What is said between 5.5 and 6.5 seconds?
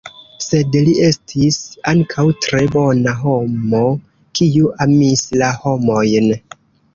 homojn.